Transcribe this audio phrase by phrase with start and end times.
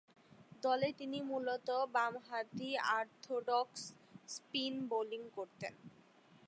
[0.63, 2.69] দলে তিনি মূলতঃ বামহাতি
[2.97, 3.81] অর্থোডক্স
[4.27, 5.73] স্পিন বোলিং করতেন।